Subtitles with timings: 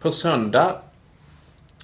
[0.00, 0.82] På söndag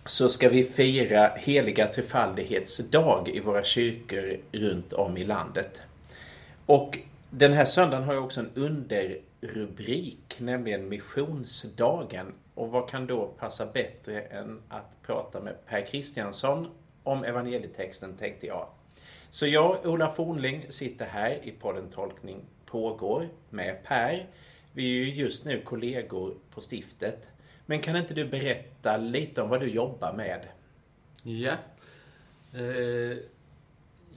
[0.04, 5.83] så ska vi fira heliga trefaldighets dag i våra kyrkor runt om i landet.
[6.66, 6.98] Och
[7.30, 12.32] den här söndagen har jag också en underrubrik, nämligen missionsdagen.
[12.54, 16.69] Och vad kan då passa bättre än att prata med Per Kristiansson
[17.02, 18.66] om evangelietexten tänkte jag.
[19.30, 24.26] Så jag, Ola Fornling, sitter här i podden Tolkning pågår med Per.
[24.73, 27.28] Vi är ju just nu kollegor på stiftet.
[27.66, 30.48] Men kan inte du berätta lite om vad du jobbar med?
[31.23, 31.56] Ja.
[32.52, 33.18] Eh,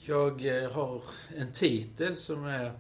[0.06, 1.02] jag eh, har
[1.38, 2.72] en titel som är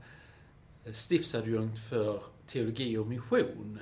[0.91, 3.79] stiftsadjunkt för teologi och mission.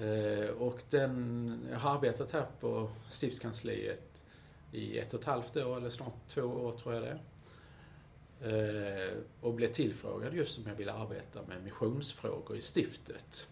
[0.00, 4.22] Eh, och den, jag har arbetat här på stiftskansliet
[4.72, 7.18] i ett och ett halvt år, eller snart två år tror jag det.
[8.40, 13.48] Eh, och blev tillfrågad just om jag ville arbeta med missionsfrågor i stiftet.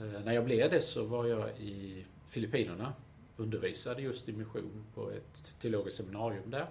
[0.00, 2.92] Eh, när jag blev det så var jag i Filippinerna.
[3.36, 6.66] Undervisade just i mission på ett teologiskt seminarium där.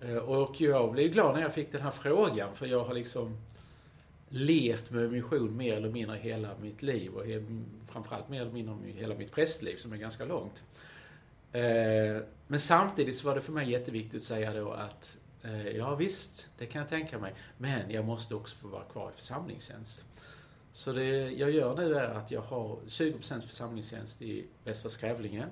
[0.00, 3.36] Eh, och jag blev glad när jag fick den här frågan för jag har liksom
[4.28, 7.24] levt med mission mer eller mindre hela mitt liv och
[7.88, 10.64] framförallt mer eller mindre hela mitt prästliv som är ganska långt.
[11.52, 15.16] Eh, men samtidigt så var det för mig jätteviktigt att säga då att
[15.74, 19.16] ja visst, det kan jag tänka mig, men jag måste också få vara kvar i
[19.16, 20.04] församlingstjänst.
[20.74, 25.46] Så det jag gör nu är att jag har 20% församlingstjänst i Västra Skrävlinge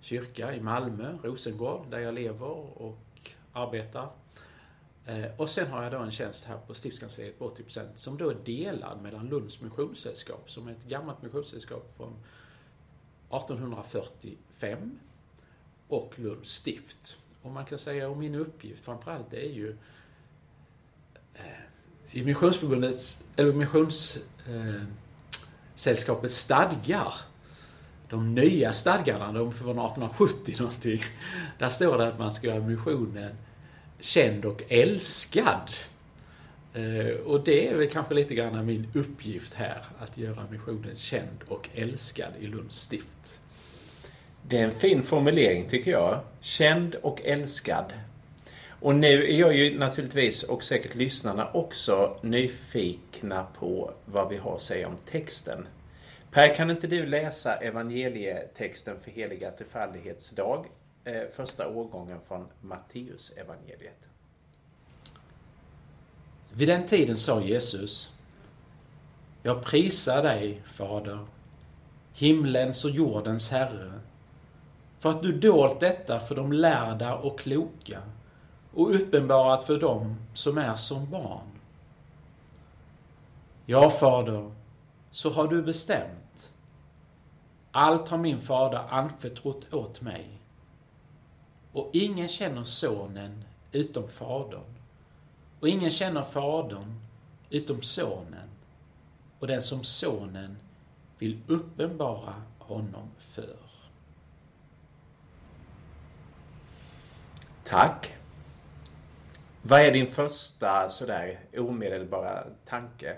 [0.00, 2.98] kyrka i Malmö, Rosengård, där jag lever och
[3.52, 4.10] arbetar.
[5.06, 8.30] Eh, och sen har jag då en tjänst här på stiftskansliet på 80% som då
[8.30, 12.14] är delad mellan Lunds missionssällskap, som är ett gammalt missionssällskap från
[13.30, 14.98] 1845
[15.88, 17.18] och Lunds stift.
[17.42, 19.76] Och man kan säga, och min uppgift framförallt är ju
[21.34, 21.75] eh,
[22.10, 27.14] i Missionsförbundets, eller Missionssällskapets eh, stadgar,
[28.08, 31.00] de nya stadgarna, de från 1870 någonting,
[31.58, 33.36] där står det att man ska göra missionen
[34.00, 35.70] känd och älskad.
[36.74, 41.38] Eh, och det är väl kanske lite grann min uppgift här, att göra missionen känd
[41.48, 43.40] och älskad i Lunds stift.
[44.48, 46.20] Det är en fin formulering tycker jag.
[46.40, 47.92] Känd och älskad.
[48.80, 54.54] Och nu är jag ju naturligtvis och säkert lyssnarna också nyfikna på vad vi har
[54.54, 55.66] att säga om texten.
[56.30, 60.66] Per, kan inte du läsa evangelietexten för heliga trefaldighetsdag?
[61.04, 64.00] Eh, första årgången från Matteus evangeliet.
[66.52, 68.18] Vid den tiden sa Jesus
[69.42, 71.26] Jag prisar dig, Fader,
[72.12, 73.92] himlens och jordens Herre,
[74.98, 78.02] för att du dolt detta för de lärda och kloka
[78.76, 81.60] och uppenbarat för dem som är som barn.
[83.66, 84.50] Ja, Fader,
[85.10, 86.50] så har du bestämt.
[87.72, 90.30] Allt har min fader anförtrott åt mig.
[91.72, 94.74] Och ingen känner sonen utom fadern.
[95.60, 97.00] Och ingen känner fadern
[97.50, 98.48] utom sonen
[99.38, 100.56] och den som sonen
[101.18, 103.56] vill uppenbara honom för.
[107.64, 108.16] Tack.
[109.68, 113.16] Vad är din första sådär omedelbara tanke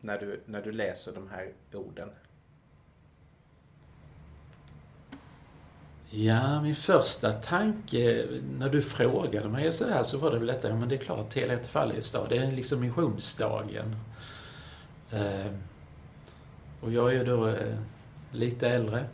[0.00, 2.08] när du, när du läser de här orden?
[6.10, 8.26] Ja, min första tanke
[8.58, 11.34] när du frågade mig sådär så var det väl detta, ja men det är klart,
[11.34, 13.96] hela Fallighetsdag, det är liksom missionsdagen.
[15.12, 15.52] Eh,
[16.80, 17.76] och jag är ju då eh,
[18.30, 19.04] lite äldre.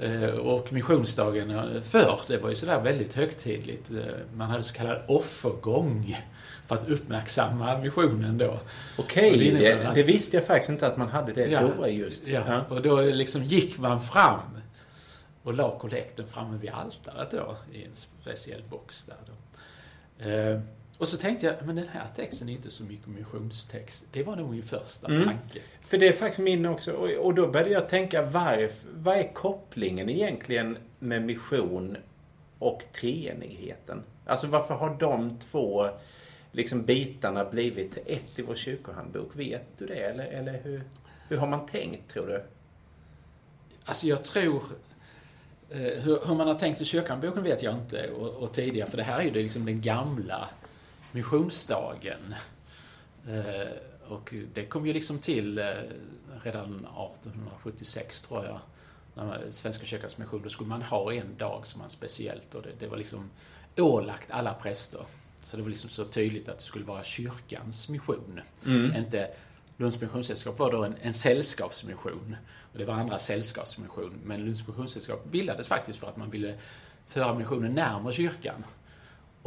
[0.00, 3.90] Eh, och missionsdagen eh, förr, det var ju sådär väldigt högtidligt.
[3.90, 3.96] Eh,
[4.34, 6.18] man hade så kallad offergång
[6.66, 8.60] för att uppmärksamma missionen då.
[8.98, 11.88] Okej, okay, det, det, det, visste jag faktiskt inte att man hade det ja, då
[11.88, 12.26] just.
[12.26, 14.40] Ja, ja, och då liksom gick man fram
[15.42, 19.32] och la kollekten framme vid altaret då i en speciell box där då.
[20.98, 24.06] Och så tänkte jag, men den här texten är inte så mycket missionstext.
[24.12, 25.24] Det var nog min första mm.
[25.24, 25.60] tanke.
[25.80, 26.92] För det är faktiskt min också.
[26.92, 31.96] Och, då började jag tänka, varför, vad är kopplingen egentligen med mission
[32.58, 34.02] och treenigheten?
[34.26, 35.88] Alltså varför har de två
[36.52, 39.30] liksom bitarna blivit ett i vår kyrkohandbok?
[39.32, 39.94] Vet du det?
[39.94, 40.82] Eller, eller hur,
[41.28, 42.42] hur har man tänkt, tror du?
[43.84, 44.62] Alltså jag tror
[45.70, 48.96] eh, hur, hur, man har tänkt i kyrkohandboken vet jag inte och, och, tidigare, för
[48.96, 50.48] det här är ju liksom den gamla
[51.12, 52.34] missionsdagen.
[53.28, 53.72] Eh,
[54.08, 55.64] och det kom ju liksom till eh,
[56.42, 58.60] redan 1876 tror jag.
[59.14, 62.70] När Svenska kyrkans mission, då skulle man ha en dag som var speciellt och det,
[62.78, 63.30] det var liksom
[63.76, 65.00] ålagt alla präster.
[65.42, 68.40] Så det var liksom så tydligt att det skulle vara kyrkans mission.
[68.66, 68.96] Mm.
[68.96, 69.30] Inte
[69.76, 72.36] Lunds Missionssällskap var då en, en sällskapsmission.
[72.72, 74.20] Och det var andra sällskapsmission.
[74.24, 76.54] Men Lunds Missionssällskap bildades faktiskt för att man ville
[77.06, 78.64] föra missionen närmare kyrkan.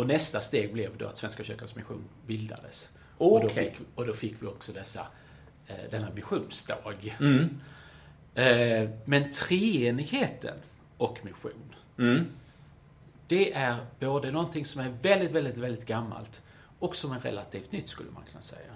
[0.01, 2.89] Och nästa steg blev då att Svenska kyrkans mission bildades.
[3.17, 3.35] Okay.
[3.35, 5.07] Och, då fick, och då fick vi också dessa,
[5.67, 6.77] eh, denna missionsdag.
[7.19, 7.61] Mm.
[8.35, 10.55] Eh, men treenigheten
[10.97, 12.25] och mission, Mm.
[13.27, 16.41] det är både någonting som är väldigt, väldigt, väldigt gammalt
[16.79, 18.73] och som är relativt nytt skulle man kunna säga.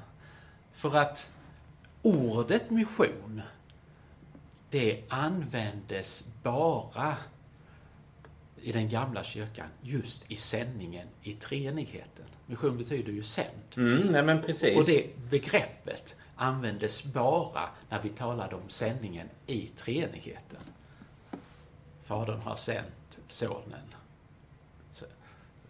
[0.74, 1.32] För att
[2.02, 3.42] ordet mission,
[4.70, 7.18] det användes bara
[8.66, 12.26] i den gamla kyrkan just i sändningen i treenigheten.
[12.46, 13.76] Mission betyder ju sänd.
[13.78, 14.78] Mm, nej men precis.
[14.78, 20.60] Och det begreppet användes bara när vi talade om sändningen i treenigheten.
[22.04, 23.96] Fadern har sänt Sonen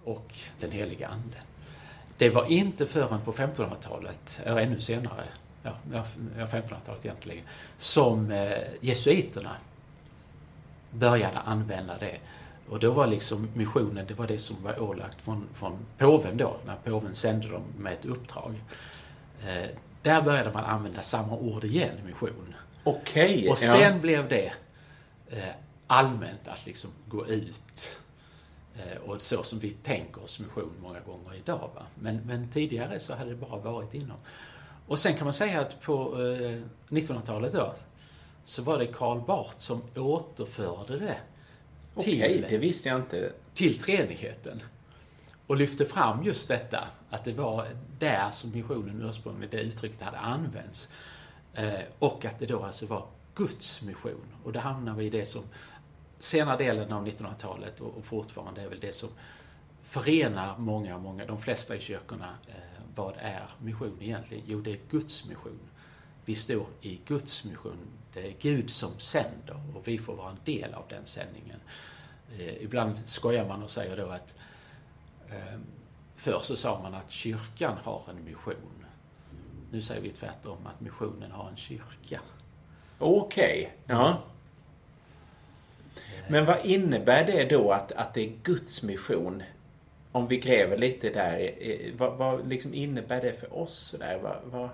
[0.03, 1.37] och den heliga Ande.
[2.17, 5.23] Det var inte förrän på 1500-talet, eller ännu senare,
[5.63, 5.75] ja,
[6.37, 7.45] 1500-talet egentligen,
[7.77, 9.55] som eh, jesuiterna
[10.91, 12.17] började använda det.
[12.69, 16.57] Och då var liksom missionen, det var det som var ålagt från, från påven då,
[16.65, 18.53] när påven sände dem med ett uppdrag.
[19.43, 19.69] Eh,
[20.01, 22.53] där började man använda samma ord igen, mission.
[22.83, 23.49] Okej.
[23.49, 24.53] Och sen blev det
[25.29, 25.43] eh,
[25.87, 27.97] allmänt att liksom gå ut.
[28.75, 31.69] Eh, och så som vi tänker oss mission många gånger idag.
[31.75, 31.85] Va?
[31.95, 34.17] Men, men tidigare så hade det bara varit inom.
[34.87, 37.73] Och sen kan man säga att på eh, 1900-talet då
[38.45, 41.17] så var det Karl Barth som återförde det
[41.99, 43.31] till, Okej, det visste jag inte.
[43.53, 44.61] till treenigheten.
[45.47, 47.67] Och lyfte fram just detta, att det var
[47.99, 50.89] där som missionen ursprungligen, det uttrycket hade använts.
[51.53, 53.05] Eh, och att det då alltså var
[53.35, 54.25] Guds mission.
[54.43, 55.43] Och då hamnar vi i det som
[56.19, 59.09] senare delen av 1900-talet och, fortfarande är väl det som
[59.83, 62.37] förenar många, många, de flesta i kyrkorna.
[62.47, 62.53] Eh,
[62.95, 64.43] vad är mission egentligen?
[64.47, 65.59] Jo, det är Guds mission.
[66.25, 67.77] Vi står i Guds mission.
[68.13, 71.59] Det är Gud som sänder och vi får vara en del av den sändningen.
[72.39, 74.35] Eh, ibland skojar man och säger då att
[75.29, 75.59] eh,
[76.15, 78.85] förr så sa man att kyrkan har en mission.
[79.71, 82.21] Nu säger vi tvärtom att missionen har en kyrka.
[82.99, 84.23] Okej, ja.
[86.29, 89.43] Men vad innebär det då att, att det är Guds mission?
[90.11, 91.53] Om vi gräver lite där.
[91.59, 93.95] eh, Vad, vad liksom innebär det för oss?
[93.99, 94.19] Där?
[94.19, 94.69] Vad, vad,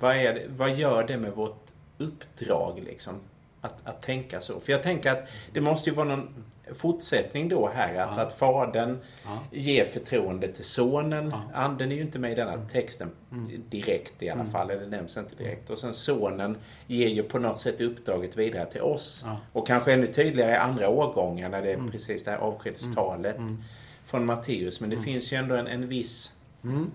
[0.00, 1.66] vad, är det, vad gör det med vårt
[1.98, 2.82] uppdrag?
[2.86, 3.14] Liksom?
[3.60, 4.60] Att, att tänka så.
[4.60, 7.94] För jag tänker att det måste ju vara någon fortsättning då här.
[7.94, 8.22] Att, Ja.
[8.22, 9.38] att fadern Ja.
[9.50, 11.30] ger förtroende till sonen.
[11.30, 11.42] Ja.
[11.54, 13.62] Anden är ju inte med i denna texten Mm.
[13.70, 14.52] direkt i alla Mm.
[14.52, 14.70] fall.
[14.70, 15.70] Eller nämns inte direkt.
[15.70, 16.56] Och sen sonen
[16.86, 19.24] ger ju på något sätt uppdraget vidare till oss.
[19.52, 21.90] Och kanske ännu tydligare i andra årgångar när det är Mm.
[21.90, 23.62] precis det här avskedstalet Mm.
[24.06, 24.80] från Matteus.
[24.80, 25.04] Men det Mm.
[25.04, 26.32] finns ju ändå en, en viss
[26.64, 26.90] Mm.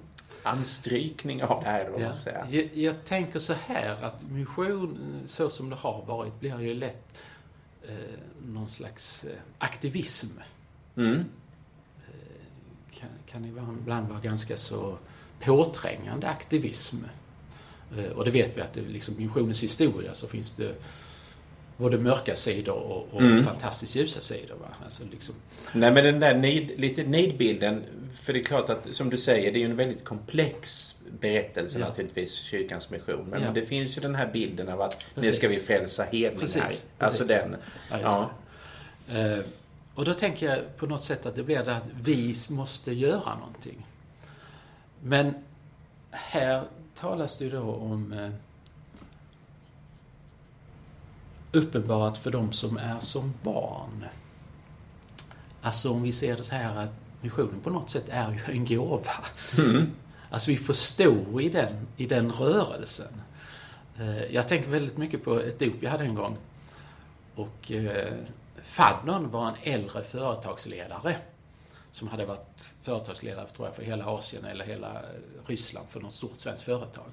[0.45, 2.13] Anstrykning av det här Ja.
[2.13, 2.47] säga.
[2.49, 7.07] Jag, jag tänker så här att mission, så som det har varit, blir ju lätt
[7.87, 7.95] eh,
[8.45, 10.27] någon slags eh, aktivism.
[10.97, 11.23] Mm.
[12.99, 14.97] Kan, kan ibland vara ganska så
[15.39, 16.97] påträngande aktivism.
[17.97, 20.75] Eh, och det vet vi att det är liksom missionens historia så finns det
[21.77, 23.43] både mörka sidor och, och Mm.
[23.43, 24.55] fantastiskt ljusa sidor.
[24.55, 24.67] Va?
[24.85, 25.35] Alltså liksom,
[25.73, 27.83] Nej men den där nid, lite nidbilden.
[28.19, 31.79] För det är klart att som du säger det är ju en väldigt komplex berättelse
[31.79, 31.87] Ja.
[31.87, 32.33] naturligtvis.
[32.35, 33.25] Kyrkans mission.
[33.29, 33.51] Men Ja.
[33.51, 35.37] det finns ju den här bilden av att nu Precis.
[35.37, 36.37] ska vi frälsa hedningar.
[36.39, 37.35] Precis, Alltså precis.
[37.37, 37.55] den.
[38.01, 38.29] Ja.
[39.09, 39.39] Eh,
[39.95, 43.35] och då tänker jag på något sätt att det blir det att vi måste göra
[43.35, 43.85] någonting.
[45.03, 45.33] Men
[46.11, 46.63] här
[46.95, 48.29] talas det ju då om eh,
[51.55, 54.05] uppenbarat för dem som är som barn.
[55.61, 56.89] Alltså om vi ser det så här att
[57.21, 59.11] missionen på något sätt är ju en gåva.
[59.57, 59.91] Mm.
[60.29, 63.21] Alltså vi får stå i den, i den rörelsen.
[63.99, 66.37] Eh, Jag tänker väldigt mycket på ett dop jag hade en gång.
[67.35, 68.13] Och eh,
[68.63, 71.15] fadern var en äldre företagsledare
[71.91, 76.13] som hade varit företagsledare tror jag, för hela Asien eller hela eh, Ryssland för något
[76.13, 77.05] stort svenskt företag.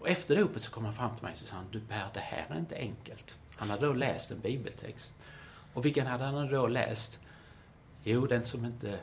[0.00, 2.20] Och efter dopet så kom han fram till mig och sa han, du Per, det
[2.20, 3.36] här är inte enkelt.
[3.56, 5.26] Han hade då läst en bibeltext.
[5.74, 7.18] Och vilken hade han då läst?
[8.04, 9.00] Jo, den som inte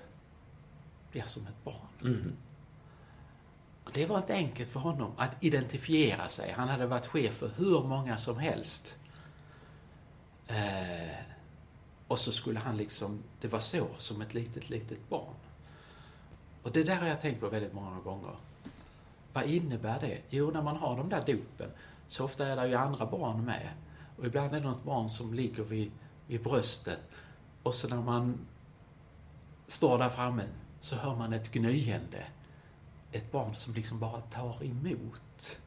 [1.11, 1.87] blir som ett barn.
[2.01, 2.33] Mm.
[3.83, 6.51] Och Det var inte enkelt för honom att identifiera sig.
[6.51, 8.97] Han hade varit chef för hur många som helst.
[10.47, 11.15] Eh,
[12.07, 15.35] och så skulle han liksom, det var så, som ett litet, litet barn.
[16.63, 18.35] Och det där har jag tänkt på väldigt många gånger.
[19.33, 20.21] Vad innebär det?
[20.29, 21.71] Jo, när man har de där dopen
[22.07, 23.69] så ofta är det ju andra barn med.
[24.17, 25.91] Och ibland är det något barn som ligger vid,
[26.27, 26.99] vid bröstet.
[27.63, 28.39] Och så när man
[29.67, 30.43] står där framme
[30.79, 32.27] så hör man ett gnyende.
[33.11, 35.59] Ett barn som liksom bara tar emot.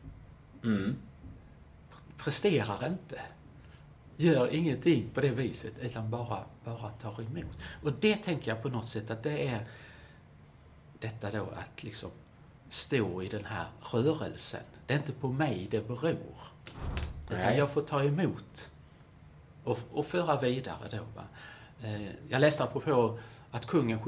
[0.64, 0.96] Mm.
[2.16, 3.20] Presterar inte.
[4.16, 7.58] Gör ingenting på det viset, utan bara, bara tar emot.
[7.82, 9.66] Och det tänker jag på något sätt att det är
[10.98, 12.10] detta då att liksom
[12.72, 14.60] stå i den här rörelsen.
[14.86, 16.16] Det är inte på mig det beror.
[17.30, 17.58] Utan Nej.
[17.58, 18.70] jag får ta emot
[19.64, 21.02] och, och föra vidare då.
[21.16, 21.24] Va?
[21.82, 23.18] Eh, Jag läste apropå
[23.50, 23.98] att kungen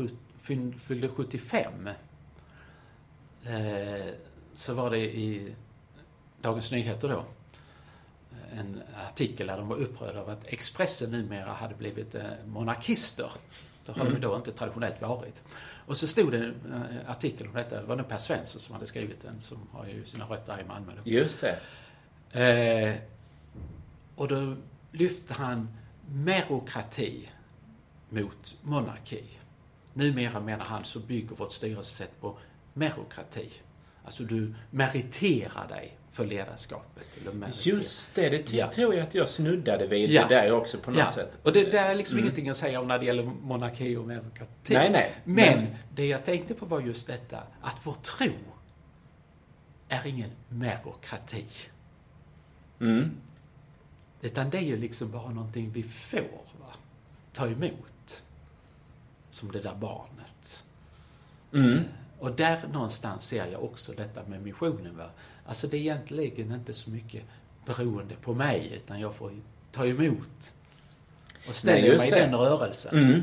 [0.78, 1.88] fyllde 75.
[3.44, 4.14] Eh,
[4.54, 5.54] Så var det i
[6.40, 7.24] Dagens Nyheter då
[8.52, 13.32] en artikel där de var upprörda över att Expressen numera hade blivit eh, monarkister.
[13.86, 15.42] Det har de då inte traditionellt varit.
[15.86, 18.74] Och så stod det en eh, artikel om detta, det var nog Per Svensson som
[18.74, 20.92] hade skrivit den, som har ju sina rötter i Malmö.
[20.96, 21.10] Då.
[21.10, 21.58] Just det.
[22.40, 22.96] Eh,
[24.14, 24.56] och då
[24.92, 25.68] lyfte han
[26.08, 27.28] merokrati
[28.08, 29.24] mot monarki.
[29.92, 32.38] Numera menar han så bygger vårt styrelsesätt på
[32.74, 33.50] merokrati.
[34.04, 37.06] Alltså du meriterar dig för ledarskapet.
[37.20, 37.76] Eller meriterar.
[37.76, 38.72] Just det, det Ja.
[38.72, 40.26] tror jag att jag snuddade vid Ja.
[40.28, 41.32] det där också på något Ja, sätt.
[41.42, 42.24] och det, det är liksom Mm.
[42.26, 44.74] ingenting att säga om när det gäller monarki och merokrati.
[44.74, 45.14] Nej, nej.
[45.24, 48.28] Men Men- det jag tänkte på var just detta, att vår tro
[49.88, 51.44] är ingen merokrati.
[52.80, 53.10] Mm.
[54.22, 56.20] Utan det är ju liksom bara någonting vi får
[56.60, 56.74] va?
[57.32, 58.22] ta emot.
[59.30, 60.64] Som det där barnet.
[61.54, 61.80] Mm.
[62.22, 64.96] Och där någonstans ser jag också detta med missionen.
[64.96, 65.10] Va?
[65.46, 67.22] Alltså det är egentligen inte så mycket
[67.66, 69.32] beroende på mig, utan jag får
[69.70, 70.54] ta emot.
[71.48, 72.98] Och ställer Nej, mig i den rörelsen.
[72.98, 73.20] Mm.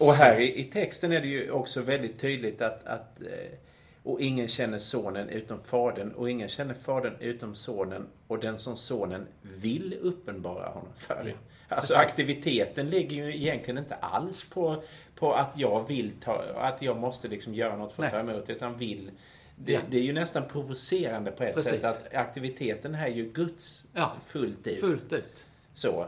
[0.00, 3.58] Och här i, i texten är det ju också väldigt tydligt att, att eh,
[4.02, 8.76] och ingen känner sonen utom fadern och ingen känner fadern utom sonen och den som
[8.76, 11.24] sonen vill uppenbara honom för.
[11.26, 12.08] Ja, alltså precis.
[12.08, 14.82] aktiviteten ligger ju egentligen inte alls på,
[15.14, 18.34] på att jag vill ta, att jag måste liksom göra något för att ta Nej.
[18.34, 19.10] emot utan vill.
[19.56, 19.80] Det, Ja.
[19.90, 21.72] det är ju nästan provocerande på ett Precis.
[21.72, 24.80] sätt att aktiviteten här är ju Guds Ja, fullt ut.
[24.80, 25.46] Fullt ut.
[25.74, 26.06] Så.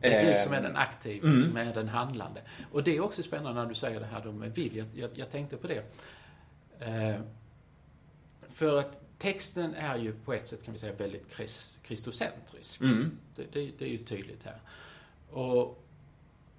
[0.00, 1.42] Det är Gud Eh, som är den aktiva, mm.
[1.42, 2.40] som är den handlande.
[2.72, 4.76] Och det är också spännande när du säger det här med vill.
[4.76, 5.82] Jag, jag, jag tänkte på det.
[6.80, 7.20] Eh,
[8.48, 12.80] för att texten är ju på ett sätt kan vi säga väldigt krist, kristocentrisk.
[12.80, 13.18] Mm.
[13.34, 14.60] Det, det, det är ju tydligt här.
[15.30, 15.84] Och,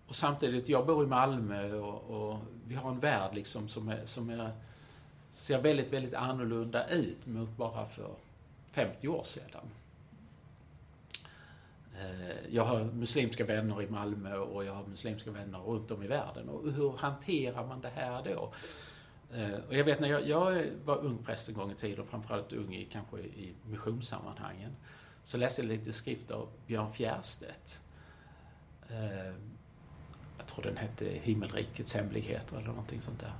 [0.07, 4.05] och samtidigt, jag bor i Malmö och, och vi har en värld liksom som, är,
[4.05, 4.51] som är,
[5.29, 8.15] ser väldigt, väldigt annorlunda ut mot bara för
[8.71, 9.65] 50 år sedan.
[11.99, 16.07] Eh, Jag har muslimska vänner i Malmö och jag har muslimska vänner runt om i
[16.07, 16.49] världen.
[16.49, 18.53] Och hur hanterar man det här då?
[19.33, 22.53] Eh, och jag vet när jag, jag var ung präst en gång i tiden, framförallt
[22.53, 24.75] ung i, kanske i missionssammanhangen,
[25.23, 27.79] så läste jag lite skrift av Björn Fjärstedt.
[28.89, 29.33] Eh,
[30.37, 33.33] jag tror den hette Himmelrikets hemligheter eller någonting sånt där.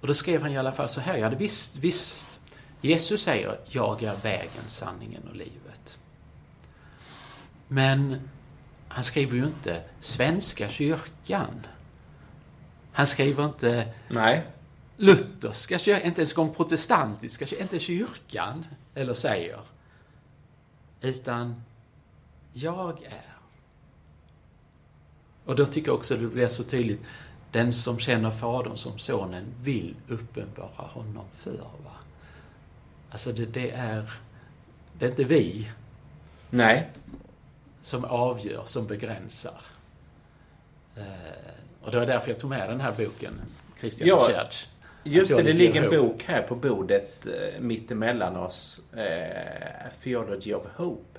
[0.00, 2.40] Och då skrev han i alla fall så här, jag hade visst, visst,
[2.80, 5.98] Jesus säger jag är vägen, sanningen och livet.
[7.68, 8.28] Men
[8.88, 11.66] han skriver ju inte Svenska kyrkan.
[12.92, 14.46] Han skriver inte Nej
[14.96, 19.60] lutherska kyrkan, inte ens gång protestantiska kyrkan, inte kyrkan, eller säger.
[21.00, 21.62] Utan
[22.52, 23.36] jag är.
[25.44, 27.00] Och då tycker jag också det blir så tydligt,
[27.52, 31.52] den som känner Fadern som Sonen vill uppenbara honom för.
[31.52, 31.92] Va?
[33.10, 34.10] Alltså det, det är,
[34.98, 35.70] det är inte vi
[36.50, 36.90] Nej.
[37.80, 39.60] som avgör, som begränsar.
[40.96, 41.04] Eh,
[41.82, 43.40] och det var därför jag tog med den här boken,
[43.80, 44.66] Christian Ja, Church.
[45.06, 48.80] Just det, det ligger en bok här på bordet eh, mitt emellan oss.
[48.96, 51.18] Eh, Theology of Hope.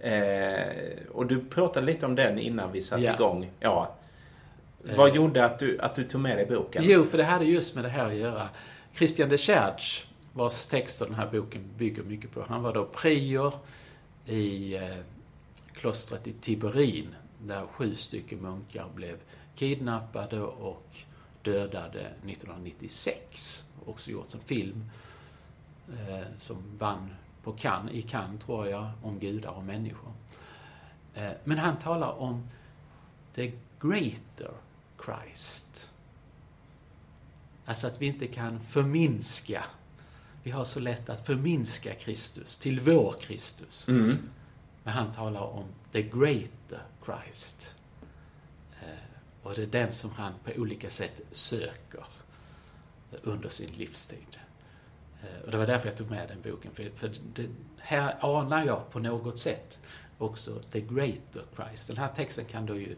[0.00, 3.14] Eh, och du pratade lite om den innan vi satte Ja.
[3.14, 3.50] igång.
[3.60, 3.94] Ja.
[4.96, 5.14] Vad Eh.
[5.16, 6.82] gjorde att du, att du tog med dig boken?
[6.86, 8.48] Jo, för det hade just med det här att göra.
[8.94, 13.54] Christian de Church, vars texter den här boken bygger mycket på, han var då prior
[14.26, 14.82] i eh,
[15.74, 19.16] klostret i Tiberin, där sju stycken munkar blev
[19.56, 20.86] kidnappade och
[21.48, 23.64] dödade 1996.
[23.84, 24.90] Också gjorts en film
[25.88, 30.12] eh, som vann på Cannes, i Cannes tror jag, om gudar och människor.
[31.14, 32.48] Eh, men han talar om
[33.34, 34.50] the greater
[35.04, 35.90] Christ.
[37.64, 39.64] Alltså att vi inte kan förminska.
[40.42, 43.88] Vi har så lätt att förminska Kristus till vår Kristus.
[43.88, 44.18] Mm.
[44.84, 47.74] Men han talar om the greater Christ.
[49.48, 52.04] Och det är den som han på olika sätt söker
[53.22, 54.38] under sin livstid.
[55.22, 56.70] Eh, Och det var därför jag tog med den boken.
[56.74, 59.78] För, för det, här anar jag på något sätt
[60.18, 61.86] också the greater Christ.
[61.88, 62.96] Den här texten kan då ju,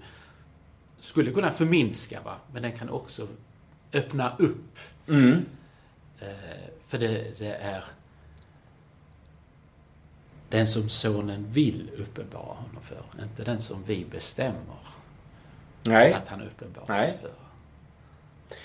[0.98, 2.36] skulle kunna förminska, va?
[2.52, 3.28] men den kan också
[3.92, 4.78] öppna upp.
[5.08, 5.44] Mm.
[6.20, 6.28] Eh,
[6.86, 7.84] För det, det är
[10.48, 14.99] den som sonen vill uppenbara honom för, inte den som vi bestämmer
[15.86, 16.12] Nej.
[16.12, 17.04] att han uppenbaras Nej.
[17.22, 17.30] för.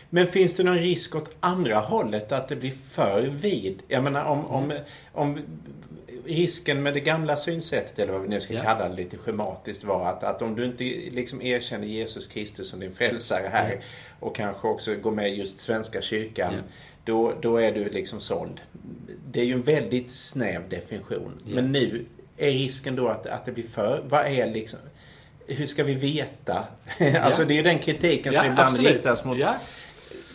[0.10, 3.82] Men finns det någon risk åt andra hållet att det blir för vid?
[3.88, 4.74] Jag menar om, om,
[5.12, 5.40] om
[6.26, 8.62] risken med det gamla synsättet eller vad vi nu ska Ja.
[8.64, 12.80] kalla det lite schematiskt var att, att om du inte liksom erkänner Jesus Kristus som
[12.80, 13.78] din frälsare här Ja.
[14.20, 16.60] och kanske också går med just Svenska kyrkan Ja.
[17.04, 18.62] då, då är du liksom såld.
[19.32, 21.32] Det är ju en väldigt snäv definition.
[21.46, 22.06] Men nu
[22.38, 24.04] är risken då att, att det blir för...
[24.10, 24.80] Vad är liksom...
[25.48, 26.66] Hur ska vi veta?
[27.22, 28.92] alltså det är ju den kritiken som ibland absolut.
[28.94, 29.58] riktas mot, Ja.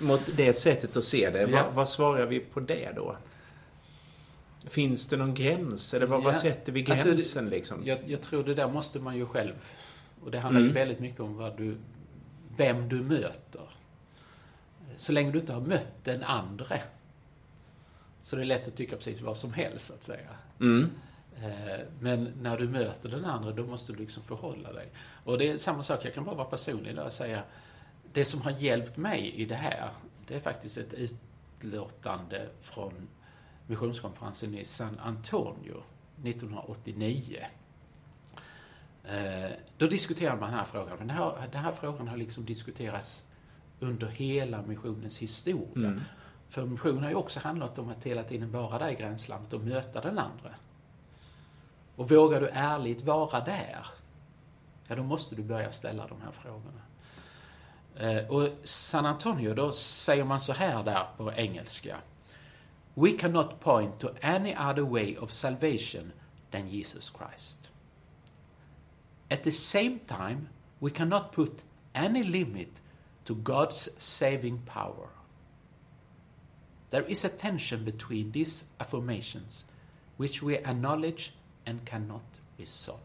[0.00, 1.40] mot det sättet att se det.
[1.40, 1.48] Ja.
[1.64, 3.16] Vad, vad svarar vi på det då?
[4.70, 5.94] Finns det någon gräns?
[5.94, 6.38] Eller vad, vad Ja.
[6.40, 7.80] sätter vi Alltså, det- gränsen liksom?
[7.84, 9.54] Jag, jag tror det där måste man ju själv...
[10.24, 10.74] Och det handlar ju Mm.
[10.74, 11.76] väldigt mycket om vad du,
[12.56, 13.62] vem du möter.
[14.96, 16.80] Så länge du inte har mött den andre
[18.22, 20.28] så det är lätt att tycka precis vad som helst, så att säga.
[20.60, 20.90] Mm.
[21.42, 24.88] Eh, Men när du möter den andra, då måste du liksom förhålla dig.
[25.24, 27.42] Och det är samma sak, jag kan bara vara personlig där och säga,
[28.12, 29.90] det som har hjälpt mig i det här,
[30.26, 33.08] det är faktiskt ett utlåtande från
[33.66, 35.82] missionskonferensen i San Antonio
[36.24, 37.46] 1989.
[39.04, 40.96] Eh, Då diskuterade man den här frågan.
[40.98, 43.24] Men den här, den här frågan har liksom diskuterats
[43.80, 45.88] under hela missionens historia.
[45.88, 46.00] Mm.
[46.48, 49.60] För mission har ju också handlat om att hela tiden vara där i gränslandet och
[49.60, 50.54] möta den andra.
[52.00, 53.86] Och vågar du ärligt vara där,
[54.88, 56.80] ja då måste du börja ställa de här frågorna.
[57.96, 61.96] Eh, och San Antonio, då säger man så här där på engelska.
[62.94, 66.12] We cannot point to any other way of salvation
[66.50, 67.70] than Jesus Christ.
[69.30, 72.72] At the same time, we cannot put any limit
[73.24, 75.08] to God's saving power.
[76.90, 79.64] There is a tension between these affirmations,
[80.16, 81.32] which we acknowledge
[81.66, 83.00] and cannot resolve.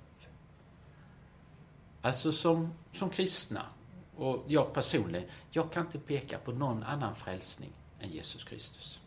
[2.01, 3.61] Alltså som, som kristna,
[4.15, 8.99] och jag personligen, jag kan inte peka på någon annan frälsning än Jesus Kristus.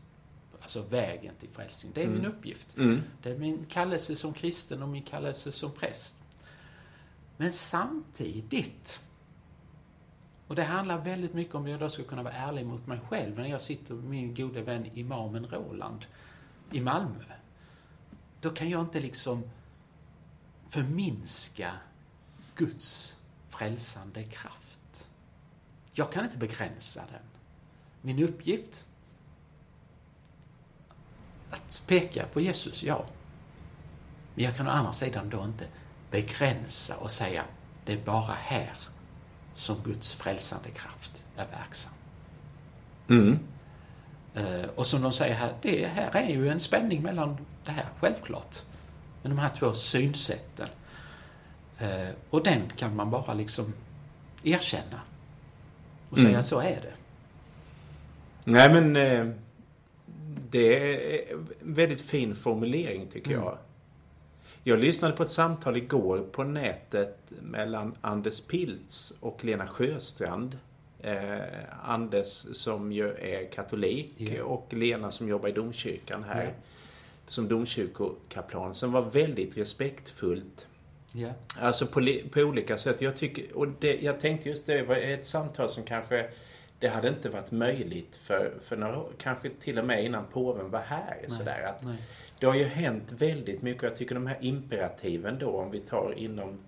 [0.60, 1.92] Alltså vägen till frälsning.
[1.94, 2.76] Det är min uppgift.
[2.76, 3.02] Mm.
[3.22, 6.24] Det är min kallelse som kristen och min kallelse som präst.
[7.36, 9.00] Men samtidigt,
[10.46, 13.38] och det handlar väldigt mycket om jag då ska kunna vara ärlig mot mig själv
[13.38, 16.06] när jag sitter med min gode vän imamen Roland
[16.72, 17.37] i Malmö.
[18.40, 19.50] Då kan jag inte liksom
[20.68, 21.72] förminska
[22.54, 25.08] Guds frälsande kraft.
[25.92, 27.22] Jag kan inte begränsa den.
[28.00, 28.86] Min uppgift
[31.50, 33.04] att peka på Jesus, ja.
[34.34, 35.66] Men jag kan å andra sidan då inte
[36.10, 37.44] begränsa och säga
[37.84, 38.72] det är bara här
[39.54, 41.92] som Guds frälsande kraft är verksam.
[43.08, 43.38] Mm.
[44.34, 47.36] Eh, Och som de säger här, det här är ju en spänning mellan
[47.68, 48.56] det här, självklart.
[49.22, 50.68] Men de här två synsätten.
[51.78, 53.74] Eh, Och den kan man bara liksom
[54.44, 55.00] erkänna.
[56.10, 56.42] Och säga Mm.
[56.42, 56.92] så är det.
[58.44, 59.28] Nej men eh,
[60.50, 63.44] det är en väldigt fin formulering tycker Mm.
[63.44, 63.58] jag.
[64.64, 70.58] Jag lyssnade på ett samtal igår på nätet mellan Anders Pilz och Lena Sjöstrand.
[71.00, 71.38] Eh,
[71.84, 74.44] Anders som ju är katolik Ja.
[74.44, 76.44] och Lena som jobbar i domkyrkan här.
[76.44, 76.50] Ja.
[77.28, 78.74] Som domkyrkokaplan.
[78.74, 80.66] Som var väldigt respektfullt.
[81.12, 81.28] Ja.
[81.60, 83.02] Alltså på, på olika sätt.
[83.02, 86.30] Jag, tycker, och det, jag tänkte just det var ett samtal som kanske
[86.78, 90.70] det hade inte varit möjligt för, för några år, kanske till och med innan påven
[90.70, 91.16] var här.
[91.28, 91.96] Nej, Sådär, att nej.
[92.38, 93.82] det har ju hänt väldigt mycket.
[93.82, 96.58] Jag tycker de här imperativen då om vi tar inom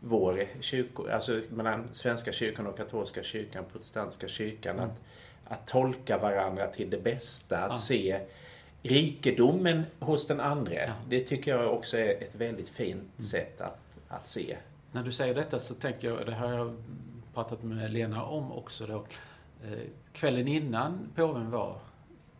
[0.00, 4.76] vår kyrko, alltså mellan Svenska kyrkan och katolska kyrkan, protestantiska kyrkan.
[4.78, 4.90] Mm.
[4.90, 4.96] Att,
[5.52, 7.58] att tolka varandra till det bästa.
[7.58, 7.78] Att Ja.
[7.78, 8.20] se
[8.88, 10.74] rikedomen hos den andra.
[10.74, 10.82] Ja.
[10.82, 10.96] Mm.
[11.08, 14.56] Det tycker jag också är ett väldigt fint sätt att, att se.
[14.92, 16.76] När du säger detta så tänker jag, det har jag
[17.34, 19.04] pratat med Lena om också då.
[19.64, 19.78] Eh,
[20.12, 21.76] Kvällen innan påven var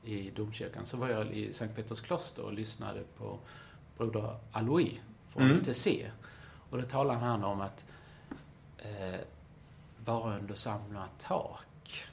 [0.04, 3.38] i domkyrkan så var jag i Sankt Peters kloster och lyssnade på
[3.96, 4.92] broder Alois
[5.32, 5.62] från Mm.
[5.64, 6.10] TC.
[6.70, 7.84] Och då talade han om att
[8.78, 9.20] eh,
[10.04, 12.04] vara under samma tak.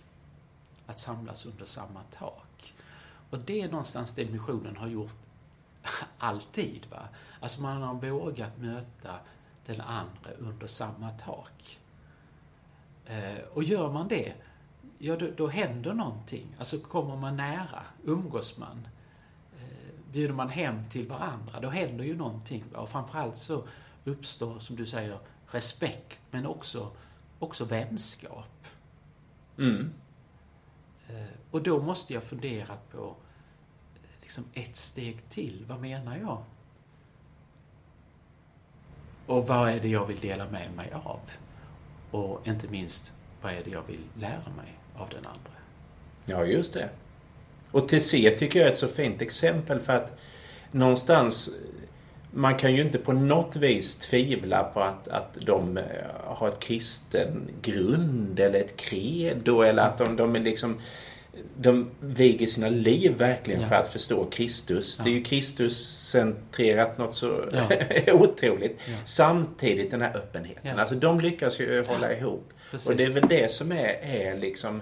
[0.85, 2.43] Att samlas under samma tak.
[3.33, 5.15] Och det är någonstans det missionen har gjort
[6.17, 6.85] alltid.
[6.89, 7.07] Va?
[7.39, 9.15] Alltså man har vågat möta
[9.65, 11.79] den andra under samma tak.
[13.05, 14.33] Eh, och gör man det,
[14.97, 16.55] ja då, då händer någonting.
[16.57, 18.87] Alltså kommer man nära, umgås man,
[19.59, 22.63] eh, bjuder man hem till varandra, då händer ju någonting.
[22.73, 22.79] Va?
[22.79, 23.63] Och framförallt så
[24.05, 26.91] uppstår, som du säger, respekt, men också,
[27.39, 28.67] också vänskap.
[29.57, 29.93] Mm.
[31.07, 33.15] Eh, och då måste jag fundera på
[34.23, 35.65] liksom ett steg till.
[35.67, 36.43] Vad menar jag?
[39.25, 41.19] Och vad är det jag vill dela med mig av?
[42.11, 45.51] Och inte minst, vad är det jag vill lära mig av den andra?
[46.25, 46.89] Ja, just det.
[47.71, 50.17] Och TC tycker jag är ett så fint exempel för att
[50.71, 51.49] någonstans
[52.31, 55.83] man kan ju inte på något vis tvivla på att, att de eh,
[56.25, 60.79] har ett kristen grund eller ett credo eller att de, de är liksom
[61.57, 63.67] de viger sina liv verkligen ja.
[63.67, 64.95] för att förstå Kristus.
[64.97, 65.03] Ja.
[65.03, 67.69] Det är ju Kristus-centrerat något så ja.
[68.13, 68.79] otroligt.
[69.05, 70.79] Samtidigt den här öppenheten.
[70.79, 72.53] Alltså de lyckas ju hålla ihop.
[72.71, 72.89] Precis.
[72.89, 74.81] Och det är väl det som är, är liksom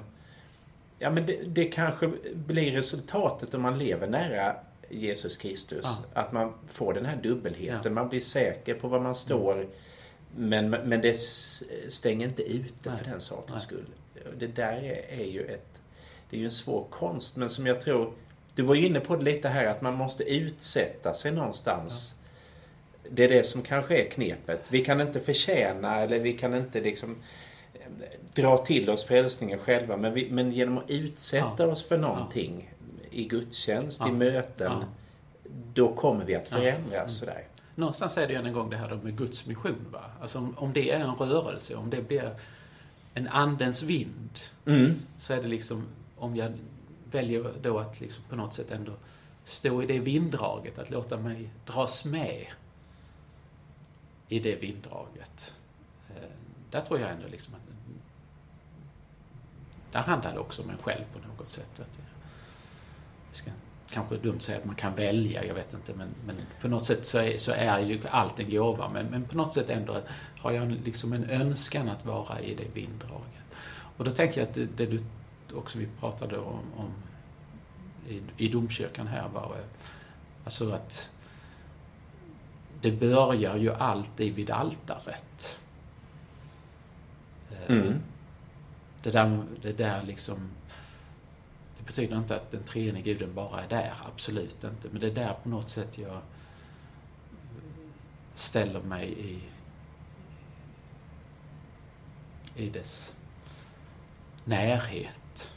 [1.02, 4.56] Ja men det, det kanske blir resultatet om man lever nära
[4.90, 5.84] Jesus Kristus.
[5.84, 5.98] Ja.
[6.14, 7.80] Att man får den här dubbelheten.
[7.84, 7.90] Ja.
[7.90, 9.54] Man blir säker på var man står.
[9.54, 9.70] Mm.
[10.36, 11.20] Men, men det
[11.90, 12.98] stänger inte ute Nej.
[12.98, 13.86] för den sakens skull.
[14.38, 15.71] Det där är, är, ju ett...
[16.32, 18.14] Det är ju en svår konst men som jag tror...
[18.56, 22.14] Du var ju inne på det lite här att man måste utsätta sig någonstans.
[23.04, 23.10] Ja.
[23.12, 24.66] Det är det som kanske är knepet.
[24.70, 27.16] Vi kan inte förtjäna eller vi kan inte liksom
[27.74, 27.80] eh,
[28.34, 29.98] dra till oss frälsningen själva.
[29.98, 31.66] Men, vi, men genom att utsätta ja.
[31.66, 32.74] oss för någonting
[33.12, 34.72] i gudstjänst, i möten.
[35.74, 37.08] Då kommer vi att förändras ja.
[37.08, 37.44] sådär.
[37.76, 39.86] Någonstans är det ju en gång det här med Guds mission.
[39.92, 40.02] Va?
[40.22, 42.36] Alltså om, om det är en rörelse, om det blir
[43.14, 44.40] en andens vind.
[44.66, 45.00] Mm.
[45.18, 45.88] Så är det liksom,
[46.22, 46.54] om jag
[47.12, 48.94] väljer då att liksom på något sätt ändå
[49.44, 52.48] stå i det vinddraget, att låta mig dras med
[54.28, 55.54] i det vinddraget.
[56.10, 56.30] Eh,
[56.70, 57.62] där tror jag ändå liksom att
[59.92, 61.80] där handlar det också om en själv på något sätt.
[61.80, 62.00] Att
[63.32, 63.52] ska,
[63.90, 66.86] kanske dumt att säga att man kan välja, jag vet inte, men, men på något
[66.86, 68.90] sätt så är, så är ju allt en gåva.
[68.90, 69.98] Men, men på något sätt ändå
[70.40, 73.44] har jag liksom en önskan att vara i det vinddraget.
[73.98, 75.00] Och då tänker jag att det, det du
[75.54, 76.94] också vi pratade om, om
[78.08, 79.58] i, i domkyrkan här var
[80.44, 81.10] alltså att
[82.82, 85.60] det börjar ju alltid vid altaret.
[87.68, 88.02] Mm.
[89.04, 90.50] Det där, det där liksom
[91.78, 94.88] det betyder inte att den treenige guden bara är där, absolut inte.
[94.92, 96.22] Men det är där på något sätt jag
[98.34, 99.42] ställer mig i,
[102.56, 103.16] i dess
[104.46, 105.56] närhet.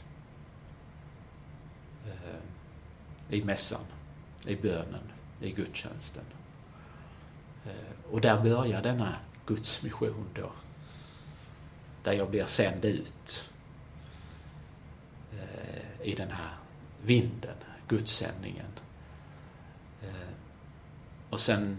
[2.05, 2.41] Eh,
[3.29, 3.81] i mässan,
[4.45, 5.11] i bönen,
[5.41, 6.23] i gudstjänsten.
[7.65, 10.51] Eh, och där börjar denna gudsmission, då.
[12.03, 13.49] Där jag blir sänd ut
[15.33, 16.53] eh, i den här
[17.01, 17.55] vinden,
[17.87, 18.71] Gudssändningen.
[20.01, 20.33] Eh,
[21.29, 21.77] och sen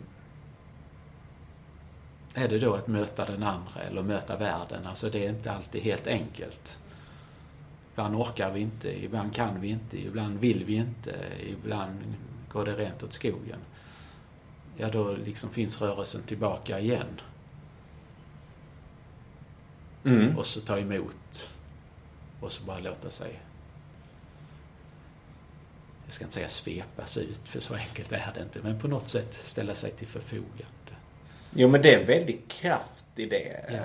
[2.35, 4.87] är det då att möta den andra eller möta världen.
[4.87, 6.79] Alltså det är inte alltid helt enkelt.
[7.97, 11.15] Ibland orkar vi inte, ibland kan vi inte, ibland vill vi inte,
[11.51, 12.15] ibland
[12.53, 13.59] går det rent åt skogen.
[14.77, 17.21] Ja, då liksom finns rörelsen tillbaka igen.
[20.05, 20.39] Mm.
[20.39, 21.51] Och så ta emot.
[22.41, 23.41] Och så bara låta sig
[26.05, 29.09] jag ska inte säga svepas ut, för så enkelt är det inte, men på något
[29.09, 30.93] sätt ställa sig till förfogande.
[31.55, 33.75] Jo, men det är en väldig kraft i det ja.
[33.75, 33.83] Eh,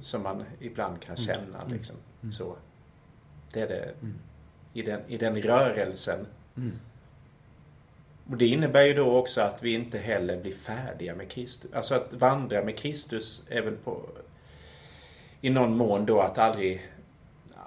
[0.00, 1.26] som man ibland kan mm.
[1.26, 1.62] känna.
[1.62, 1.72] Mm.
[1.72, 1.96] Liksom.
[2.22, 2.32] Mm.
[2.32, 2.56] Så.
[3.52, 4.14] Det är det mm.
[4.72, 6.26] i, den, i den rörelsen.
[6.56, 6.72] Mm.
[8.30, 11.72] Och det innebär ju då också att vi inte heller blir färdiga med Kristus.
[11.72, 14.02] Alltså att vandra med Kristus även på
[15.40, 16.90] i någon mån då att aldrig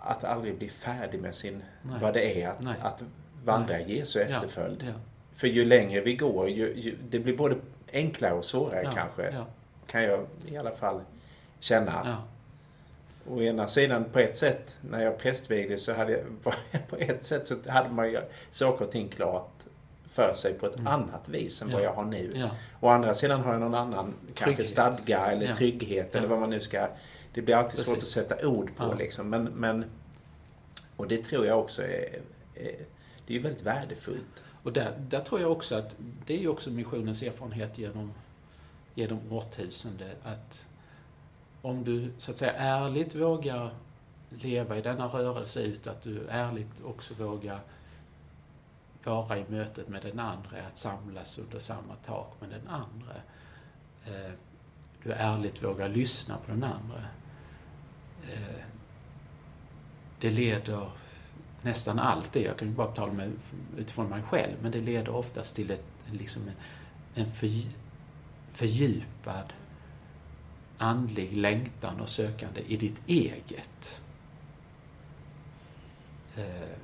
[0.02, 2.00] att aldrig bli färdig med sin, Nej.
[2.02, 3.04] vad det är att, att
[3.44, 4.84] vandra i Jesu efterföljd.
[4.84, 4.94] Ja, ja.
[5.36, 7.56] För ju längre vi går, ju, ju, det blir både
[7.94, 9.46] enklare och svårare ja, kanske.
[9.88, 11.02] Kan jag i alla fall
[11.60, 12.18] känna.
[13.30, 13.36] Ja.
[13.36, 16.22] Å ena sidan på ett sätt, när jag prästvigdes så hade jag,
[16.90, 19.52] på ett sätt så hade man ju saker och ting klart
[20.14, 20.88] för sig på ett mm.
[20.88, 22.32] annat vis än vad jag har nu.
[22.36, 22.50] Ja.
[22.80, 24.36] Å andra sidan har jag någon annan trygghet.
[24.36, 26.88] kanske stadga eller trygghet eller vad man nu ska...
[27.34, 27.88] Det blir alltid Precis.
[27.88, 29.30] svårt att sätta ord på liksom.
[29.30, 29.86] Men, men,
[30.96, 32.20] och det tror jag också är,
[32.56, 32.76] är
[33.30, 34.44] det är ju väldigt värdefullt.
[34.64, 38.14] Och där, där tror jag också att det är ju också missionens erfarenhet genom,
[38.96, 40.66] genom årtusende att
[41.62, 43.72] om du så att säga ärligt vågar
[44.30, 47.60] leva i denna rörelse ut, att du ärligt också vågar
[49.04, 53.16] vara i mötet med den andra, att samlas under samma tak med den andra.
[54.06, 54.32] Eh,
[55.04, 57.04] du ärligt vågar lyssna på den andra.
[58.24, 58.66] Eh,
[60.20, 60.90] det leder
[61.62, 63.32] nästan alltid, jag kan ju bara tala med,
[63.78, 66.54] utifrån mig själv, men det leder oftast till ett, liksom en,
[67.24, 67.50] en för,
[68.52, 69.54] fördjupad
[70.80, 74.02] andlig längtan och sökande i ditt eget.
[76.36, 76.78] Eh,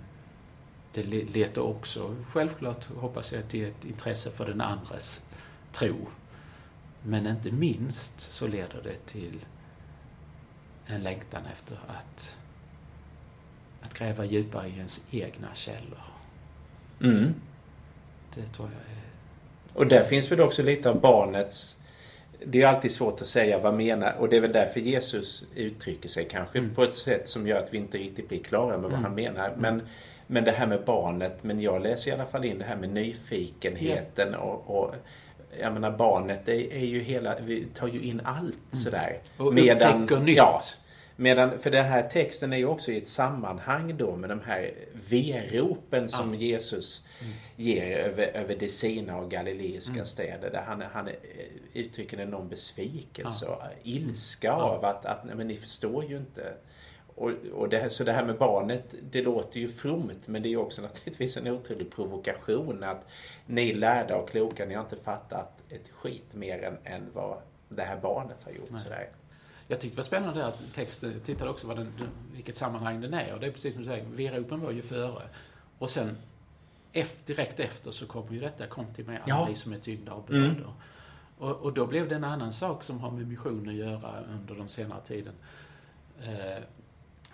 [0.93, 5.25] det leder också, självklart hoppas jag, till ett intresse för den andres
[5.71, 5.95] tro.
[7.03, 9.45] Men inte minst så leder det till
[10.85, 12.37] en längtan efter att,
[13.81, 16.03] att gräva djupare i ens egna källor.
[17.01, 17.33] Mm.
[18.35, 19.03] Det tror jag är...
[19.73, 21.75] Och där finns väl också lite av barnets...
[22.47, 26.09] Det är alltid svårt att säga vad menar och det är väl därför Jesus uttrycker
[26.09, 26.75] sig kanske Mm.
[26.75, 29.03] på ett sätt som gör att vi inte riktigt blir klara med vad Mm.
[29.03, 29.53] han menar.
[29.57, 29.81] Men,
[30.27, 32.89] men det här med barnet, men jag läser i alla fall in det här med
[32.89, 34.95] nyfikenheten och, och
[35.59, 39.07] jag menar barnet är, är ju hela, vi tar ju in allt sådär.
[39.39, 39.47] Mm.
[39.47, 40.37] Och upptäcker nytt.
[40.37, 40.59] Ja,
[41.15, 44.71] medan, för den här texten är ju också i ett sammanhang då med de här
[45.09, 46.39] veropen som Ja.
[46.39, 47.33] Jesus Mm.
[47.55, 50.05] ger över, över de sina och galileiska Mm.
[50.05, 50.51] städer.
[50.51, 51.13] Där han, han eh,
[51.73, 53.55] uttrycker en enorm besvikelse Ja.
[53.55, 54.53] och ilska Ja.
[54.53, 56.53] av att, att nej, men ni förstår ju inte.
[57.15, 60.53] Och, och det, här- så det här med barnet, det låter ju fromt men det
[60.53, 63.05] är också naturligtvis en otrolig provokation att
[63.45, 67.37] ni lärda och kloka, ni har inte fattat ett skit mer än, än vad
[67.69, 68.69] det här barnet har gjort.
[68.71, 68.81] Nej.
[68.83, 69.07] Sådär.
[69.67, 71.93] Jag tyckte det var spännande att texten, jag tittade också vad den,
[72.33, 75.29] vilket sammanhang den är och det är precis som du säger, veropen var ju före.
[75.77, 76.17] Och sen
[76.91, 79.55] efter, direkt efter så kommer ju detta, kom till mig alla Ja.
[79.55, 80.53] som är tyngda av Mm.
[80.55, 80.73] bördor.
[81.37, 84.55] Och, och då blev det en annan sak som har med mission att göra under
[84.55, 85.33] de senare tiden.
[86.21, 86.29] Eh,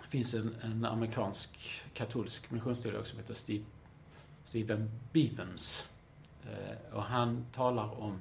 [0.02, 3.64] det finns en, en amerikansk katolsk missionsteolog som heter Steve,
[4.44, 5.86] Stephen Bivens.
[6.44, 8.20] Eh, och han talar om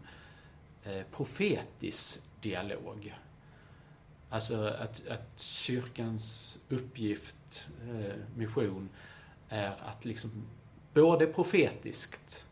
[0.84, 3.16] eh, profetisk dialog.
[4.34, 8.90] Alltså att, att kyrkans uppgift, eh, mission,
[9.50, 10.48] är att liksom
[10.94, 12.46] både profetiskt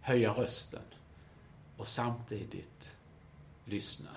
[0.00, 0.82] höja rösten
[1.76, 2.96] och samtidigt
[3.64, 4.10] lyssna.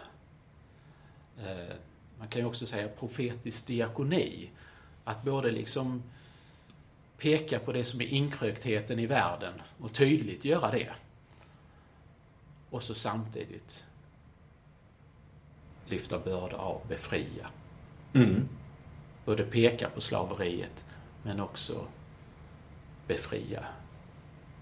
[1.37, 1.75] Eh,
[2.19, 4.49] man kan ju också säga profetisk diakoni.
[5.03, 6.03] Att både liksom
[7.17, 10.93] peka på det som är inkröktheten i världen och tydligt göra det.
[12.69, 13.85] Och så samtidigt
[15.91, 17.49] lyfta börda av, befria.
[18.13, 18.47] Mm.
[19.25, 20.85] Både peka på slaveriet
[21.23, 21.85] men också
[23.07, 23.65] befria.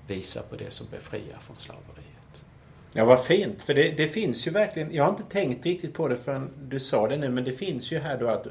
[0.07, 2.45] Visa på det som befriar från slaveriet.
[2.93, 3.61] Ja, vad fint.
[3.61, 6.79] För det, det finns ju verkligen, jag har inte tänkt riktigt på det förrän du
[6.79, 8.47] sa det nu, men det finns ju här då att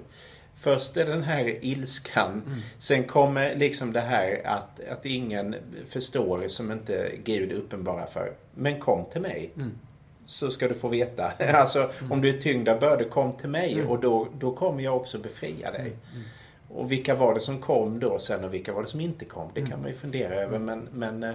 [0.58, 2.42] Först är den här ilskan.
[2.46, 2.60] Mm.
[2.78, 8.32] Sen kommer liksom det här att, att ingen förstår som inte Gud uppenbarar för.
[8.54, 9.50] Men kom till mig.
[9.56, 9.70] Mm.
[10.26, 11.32] Så ska du få veta.
[11.54, 13.72] Alltså om du är tyngd av bördor, kom till mig.
[13.72, 13.88] Mm.
[13.88, 15.80] Och då, då kommer jag också befria dig.
[15.80, 16.24] Mm.
[16.68, 19.50] Och vilka var det som kom då sen och vilka var det som inte kom?
[19.54, 19.80] Det kan Mm.
[19.80, 20.58] man ju fundera över.
[20.58, 21.34] Men, men eh,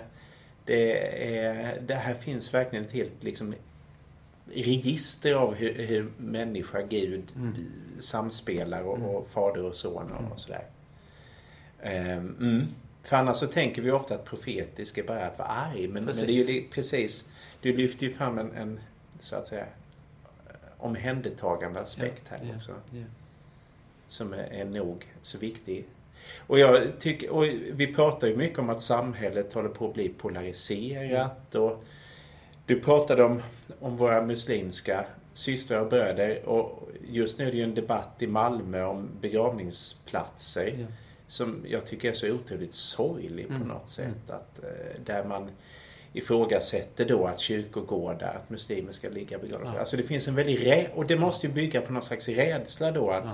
[0.66, 0.98] det,
[1.38, 3.54] är, det här finns verkligen ett helt liksom,
[4.54, 7.54] register av hur, hur människa, Gud Mm.
[8.00, 9.10] samspelar och, Mm.
[9.10, 10.32] och fader och son och, Mm.
[10.32, 10.64] och sådär.
[11.82, 12.68] Mm.
[13.04, 15.88] För annars så tänker vi ofta att profetisk är bara att vara arg.
[15.88, 16.48] Men, men det är ju Precis.
[16.48, 17.26] det, precis.
[17.62, 18.80] Du lyfter ju fram en, en
[19.20, 19.66] så att säga
[20.78, 23.04] omhändertagande aspekt här Ja, också ja.
[24.10, 25.86] som är, är nog så viktig.
[26.48, 30.10] Och jag tycker, och vi pratar ju mycket om att samhället håller på att bli
[30.10, 31.84] polariserat och
[32.66, 33.42] du pratade om,
[33.80, 38.28] om våra muslimska systrar och bröder och just nu är det ju en debatt i
[38.28, 40.86] Malmö om begravningsplatser Ja.
[41.32, 43.68] Som jag tycker är så otroligt sorglig på Mm.
[43.68, 44.30] något sätt.
[44.30, 45.50] Att, eh, där man
[46.14, 49.72] ifrågasätter då att kyrkogårdar, att muslimer ska ligga begravda.
[49.74, 49.80] Ja.
[49.80, 52.92] Alltså det finns en väldig rä- och det måste ju bygga på någon slags rädsla
[52.92, 53.32] då att Ja.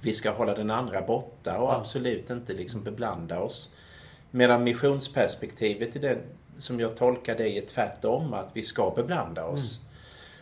[0.00, 1.76] vi ska hålla den andra borta och Ja.
[1.76, 3.70] absolut inte liksom beblanda oss.
[4.30, 6.18] Medan missionsperspektivet i det
[6.58, 9.80] som jag tolkar det är tvärtom att vi ska beblanda oss.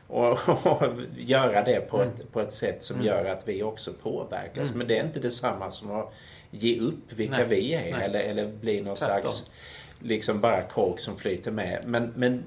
[0.07, 0.83] Och, och
[1.17, 2.09] göra det på, Mm.
[2.09, 3.07] ett, på ett sätt som Mm.
[3.07, 4.67] gör att vi också påverkas.
[4.67, 4.79] Mm.
[4.79, 6.13] Men det är inte detsamma som att
[6.51, 7.49] ge upp vilka Nej.
[7.49, 8.05] vi är Nej.
[8.05, 9.23] eller, eller bli någon Tvärtom.
[9.33, 9.51] slags
[9.99, 11.83] liksom bara kork som flyter med.
[11.87, 12.45] Men, men,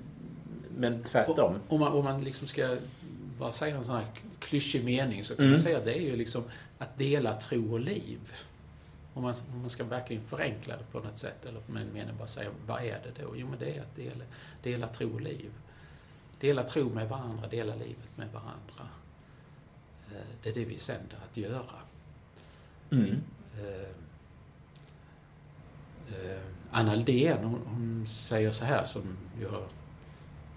[0.77, 1.59] men tvärtom.
[1.67, 2.77] Om, man, om man liksom ska
[3.39, 4.05] bara säga en sån här
[4.39, 5.51] klyschig mening så kan Mm.
[5.51, 6.43] man säga att det är ju liksom
[6.77, 8.19] att dela tro och liv.
[9.13, 12.17] Om man, om man ska verkligen förenkla det på något sätt eller med en mening
[12.17, 13.33] bara säga vad är det då?
[13.37, 14.23] Jo men det är att dela,
[14.63, 15.51] dela tro och liv.
[16.39, 18.89] Dela tro med varandra, dela livet med varandra.
[20.11, 21.75] Eh, Det är det vi sänder att göra.
[22.91, 23.15] Mm.
[23.59, 23.89] Eh,
[26.09, 29.63] eh, Anna Aldén, hon, hon säger så här som jag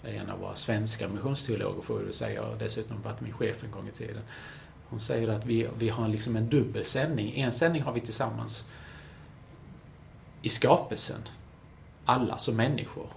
[0.03, 3.65] är en av våra svenska missionsteologer får vi väl säga och dessutom varit min chef
[3.65, 4.23] en gång i tiden.
[4.89, 7.41] Hon säger att vi, vi har liksom en dubbel sändning.
[7.41, 8.71] En sändning har vi tillsammans
[10.43, 11.21] i skapelsen.
[12.05, 13.11] Alla som människor.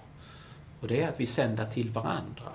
[0.80, 2.52] Och det är att vi sänder till varandra.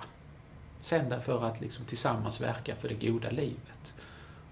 [0.80, 3.94] Sänder för att liksom tillsammans verka för det goda livet.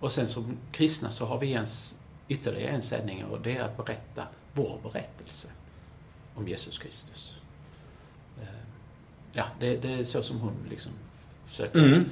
[0.01, 1.67] Och sen som kristna så har vi en,
[2.29, 5.49] ytterligare en sändning och det är att berätta vår berättelse
[6.35, 7.41] om Jesus Kristus.
[8.41, 8.47] Eh,
[9.33, 10.93] Ja, det, det är så som hon liksom
[11.47, 12.05] försöker Mm.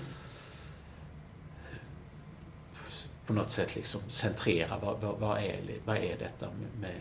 [3.27, 7.01] på något sätt liksom centrera vad, vad, vad, är, vad är detta med, med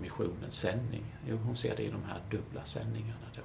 [0.00, 1.04] missionens sändning?
[1.28, 3.42] Jo, hon ser det i de här dubbla sändningarna då.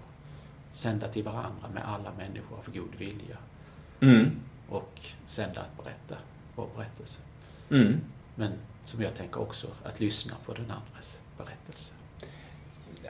[0.72, 3.38] Sända till varandra med alla människor av god vilja
[4.02, 4.32] Mm.
[4.69, 6.15] och sända att berätta
[6.56, 7.22] vår berättelse.
[7.69, 8.00] Mm.
[8.36, 8.52] Men
[8.86, 11.93] som jag tänker också att lyssna på den andres berättelse.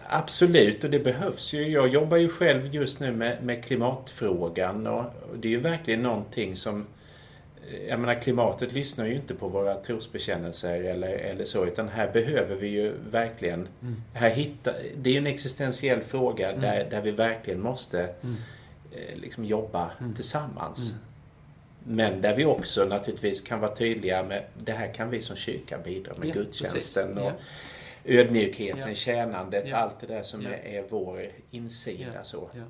[0.07, 1.67] Absolut, och det behövs ju.
[1.67, 5.03] Jag jobbar ju själv just nu med, med klimatfrågan och,
[5.38, 6.86] det är ju verkligen någonting som
[7.88, 12.55] jag menar klimatet lyssnar ju inte på våra trosbekännelser eller, eller så utan här behöver
[12.55, 14.01] vi ju verkligen Mm.
[14.13, 16.62] här hitta, Det är ju en existentiell fråga Mm.
[16.62, 18.36] där, där vi verkligen måste Mm.
[18.91, 20.13] eh, liksom jobba Mm.
[20.13, 20.93] tillsammans.
[21.84, 25.78] Men där vi också naturligtvis kan vara tydliga med det här kan vi som kyrka
[25.78, 27.17] bidra med Ja, gudstjänsten precis.
[27.32, 27.32] och
[28.04, 28.19] Ja.
[28.19, 28.96] ödmjukheten, Ja.
[28.96, 29.78] tjänandet, Ja.
[29.78, 30.50] allt det där som Ja.
[30.50, 32.24] är, vår insida.
[32.24, 32.50] Så.
[32.56, 32.62] Ja.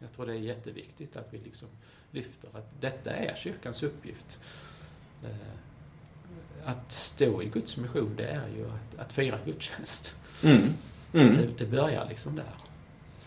[0.00, 1.68] Jag tror det är jätteviktigt att vi liksom
[2.10, 4.38] lyfter att detta är kyrkans uppgift.
[5.24, 5.30] Eh,
[6.64, 10.14] Att stå i Guds mission, det är ju att, att fira gudstjänst.
[10.44, 10.62] Mm.
[11.14, 11.36] Mm.
[11.36, 12.44] Det, det börjar liksom där.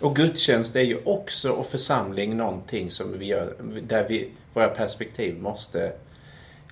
[0.01, 3.53] Och gudstjänst är ju också och församling någonting som vi gör,
[3.87, 5.93] där vi, våra perspektiv måste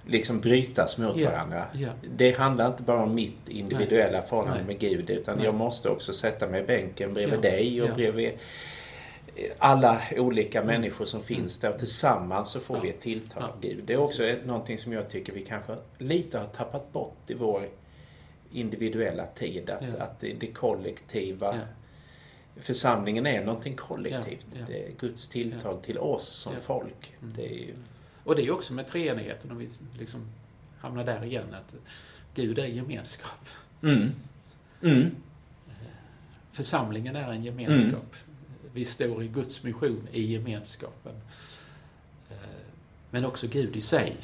[0.05, 1.65] liksom brytas mot Ja, varandra.
[1.73, 1.89] ja.
[2.17, 4.67] Det handlar inte bara om mitt individuella förhållande Nej.
[4.67, 5.45] med Gud utan Nej.
[5.45, 7.93] jag måste också sätta mig i bänken bredvid Ja, dig och ja.
[7.93, 8.31] bredvid
[9.57, 12.81] alla olika människor som finns där och tillsammans så får Ja.
[12.83, 13.83] vi ett tilltal av Gud.
[13.85, 14.45] Det är också precis.
[14.45, 17.67] någonting som jag tycker vi kanske lite har tappat bort i vår
[18.51, 19.69] individuella tid.
[19.69, 21.59] Att, att det, det kollektiva.
[22.61, 24.45] Församlingen är någonting kollektivt.
[24.53, 24.65] Ja, ja.
[24.67, 26.59] Det är Guds tilltal till oss som Ja.
[26.59, 27.13] folk.
[27.21, 27.33] Mm.
[27.35, 27.75] Det är ju,
[28.23, 29.69] Och det är ju också med treenigheten, om vi
[29.99, 30.25] liksom
[30.79, 31.75] hamnar där igen, att
[32.35, 33.49] Gud är gemenskap.
[33.83, 34.11] mm.
[34.81, 35.11] Mm.
[36.51, 38.15] Församlingen är en gemenskap.
[38.73, 41.13] Vi står i Guds mission i gemenskapen.
[42.29, 42.35] Eh,
[43.11, 44.15] Men också Gud i sig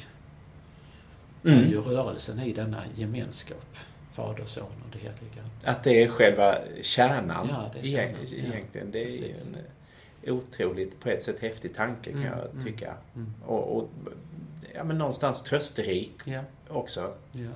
[1.42, 1.70] är Mm.
[1.70, 3.76] ju rörelsen i denna gemenskap.
[4.16, 5.42] Fader, Son och det heliga.
[5.64, 8.36] Att det är själva kärnan, Ja, det är kärnan, ja.
[8.36, 8.90] egentligen.
[8.90, 9.48] Det är ju Precis.
[9.48, 9.56] en
[10.22, 12.94] eh, otroligt, på ett sätt häftig tanke kan Mm, jag mm, tycka.
[13.14, 13.34] Mm.
[13.46, 13.88] Och, och
[14.74, 17.14] ja, men någonstans trösterik Ja, också.
[17.32, 17.48] ja.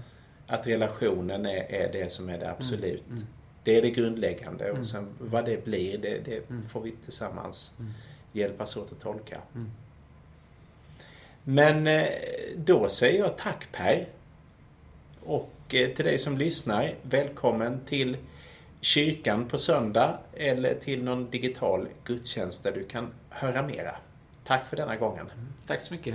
[0.46, 3.06] Att relationen är, är det som är det absolut.
[3.10, 3.26] Mm,
[3.64, 4.80] Det är det grundläggande Mm.
[4.80, 6.68] och sen vad det blir det, det Mm.
[6.68, 7.92] får vi tillsammans mm,
[8.32, 9.40] hjälpas åt att tolka.
[9.54, 9.70] mm.
[11.44, 12.08] Men eh,
[12.56, 14.06] då säger jag tack Per.
[15.24, 18.16] Och Eh, till dig som lyssnar, välkommen till
[18.80, 23.96] kyrkan på söndag eller till någon digital gudstjänst där du kan höra mera.
[24.44, 25.26] Tack för denna gången.
[25.26, 26.14] Mm, tack så mycket.